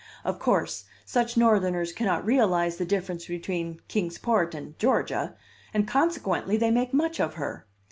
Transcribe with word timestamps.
Of 0.25 0.39
course, 0.39 0.85
such 1.05 1.37
Northerners 1.37 1.91
cannot 1.93 2.25
realize 2.25 2.77
the 2.77 2.85
difference 2.87 3.27
between 3.27 3.81
Kings 3.87 4.17
Port 4.17 4.55
and 4.55 4.75
Georgia, 4.79 5.35
and 5.75 5.87
consequently 5.87 6.57
they 6.57 6.71
make 6.71 6.91
much 6.91 7.19
of 7.19 7.35
her. 7.35 7.67